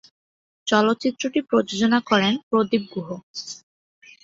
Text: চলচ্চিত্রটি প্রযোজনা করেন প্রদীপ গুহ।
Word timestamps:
চলচ্চিত্রটি 0.67 1.39
প্রযোজনা 1.49 1.99
করেন 2.09 2.33
প্রদীপ 2.49 2.83
গুহ। 2.93 3.07